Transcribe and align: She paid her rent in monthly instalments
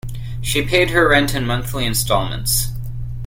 She 0.41 0.65
paid 0.65 0.89
her 0.89 1.07
rent 1.09 1.35
in 1.35 1.45
monthly 1.45 1.85
instalments 1.85 2.69